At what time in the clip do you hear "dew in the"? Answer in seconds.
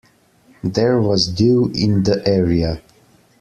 1.27-2.27